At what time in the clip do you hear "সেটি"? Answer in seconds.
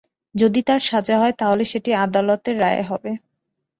1.65-1.91